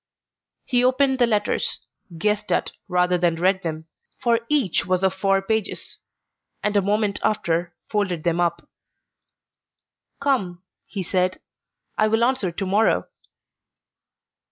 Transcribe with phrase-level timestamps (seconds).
[0.65, 1.85] He opened the letters,
[2.17, 3.85] guessed at rather than read them,
[4.17, 5.99] for each was of four pages;
[6.63, 8.67] and a moment after folded them up.
[10.19, 11.37] "Come," he said,
[11.99, 13.09] "I will answer tomorrow."